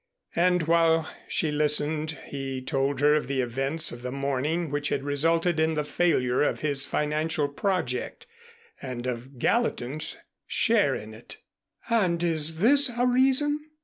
And 0.35 0.63
while 0.63 1.07
she 1.27 1.51
listened 1.51 2.17
he 2.25 2.59
told 2.63 3.01
her 3.01 3.13
of 3.13 3.27
the 3.27 3.39
events 3.39 3.91
of 3.91 4.01
the 4.01 4.11
morning 4.11 4.71
which 4.71 4.89
had 4.89 5.03
resulted 5.03 5.59
in 5.59 5.75
the 5.75 5.83
failure 5.83 6.41
of 6.41 6.61
his 6.61 6.87
financial 6.87 7.47
project 7.47 8.25
and 8.81 9.05
of 9.05 9.37
Gallatin's 9.37 10.17
share 10.47 10.95
in 10.95 11.13
it. 11.13 11.37
"And 11.87 12.23
is 12.23 12.55
this 12.57 12.89
a 12.89 13.05
reason? 13.05 13.59